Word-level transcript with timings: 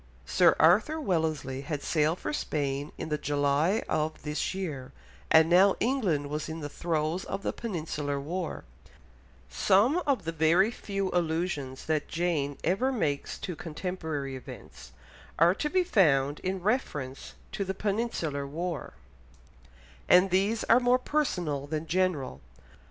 Sir 0.25 0.55
Arthur 0.59 0.99
Wellesley 0.99 1.61
had 1.61 1.83
sailed 1.83 2.17
for 2.17 2.33
Spain 2.33 2.91
in 2.97 3.09
the 3.09 3.19
July 3.19 3.83
of 3.87 4.23
this 4.23 4.55
year, 4.55 4.91
and 5.29 5.47
now 5.47 5.75
England 5.79 6.31
was 6.31 6.49
in 6.49 6.59
the 6.59 6.69
throes 6.69 7.23
of 7.23 7.43
the 7.43 7.53
Peninsular 7.53 8.19
War; 8.19 8.63
some 9.47 9.99
of 10.07 10.23
the 10.23 10.31
very 10.31 10.71
few 10.71 11.11
allusions 11.11 11.85
that 11.85 12.07
Jane 12.07 12.57
ever 12.63 12.91
makes 12.91 13.37
to 13.41 13.55
contemporary 13.55 14.35
events 14.35 14.91
are 15.37 15.53
to 15.53 15.69
be 15.69 15.83
found 15.83 16.39
in 16.39 16.63
reference 16.63 17.35
to 17.51 17.63
the 17.63 17.75
Peninsular 17.75 18.47
War, 18.47 18.93
and 20.09 20.31
these 20.31 20.63
are 20.63 20.79
more 20.79 20.97
personal 20.97 21.67
than 21.67 21.85
general. 21.85 22.41